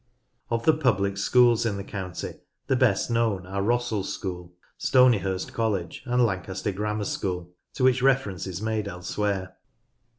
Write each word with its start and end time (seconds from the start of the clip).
Of 0.49 0.65
the 0.65 0.73
public 0.73 1.15
schools 1.15 1.63
in 1.63 1.77
the 1.77 1.83
county 1.83 2.37
the 2.65 2.75
best 2.75 3.11
known 3.11 3.45
are 3.45 3.61
Rossall 3.61 4.03
School, 4.03 4.51
Stoneyhurst 4.79 5.53
College, 5.53 6.01
and 6.07 6.25
Lancaster 6.25 6.71
Grammar 6.71 7.05
School, 7.05 7.51
to 7.75 7.83
which 7.83 8.01
reference 8.01 8.47
is 8.47 8.63
made 8.63 8.87
else 8.87 9.15
where. 9.15 9.57